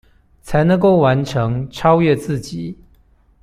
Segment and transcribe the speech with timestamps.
[0.41, 2.75] 才能夠完成、超越自己